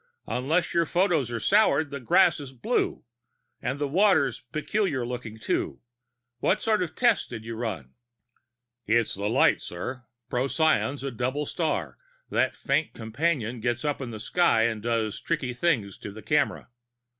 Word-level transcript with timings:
Unless 0.25 0.73
your 0.73 0.87
photos 0.87 1.29
are 1.31 1.39
sour, 1.39 1.83
that 1.83 2.05
grass 2.05 2.39
is 2.39 2.51
blue... 2.53 3.03
and 3.61 3.77
the 3.77 3.87
water's 3.87 4.41
peculiar 4.51 5.05
looking, 5.05 5.37
too. 5.37 5.79
What 6.39 6.59
sort 6.59 6.81
of 6.81 6.95
tests 6.95 7.27
did 7.27 7.45
you 7.45 7.53
run?" 7.53 7.93
"It's 8.87 9.13
the 9.13 9.29
light, 9.29 9.61
sir. 9.61 10.05
Procyon's 10.27 11.03
a 11.03 11.11
double 11.11 11.45
star; 11.45 11.99
that 12.31 12.55
faint 12.55 12.95
companion 12.95 13.59
gets 13.61 13.85
up 13.85 14.01
in 14.01 14.09
the 14.09 14.19
sky 14.19 14.63
and 14.63 14.81
does 14.81 15.21
tricky 15.21 15.53
things 15.53 15.99
to 15.99 16.11
the 16.11 16.23
camera. 16.23 16.69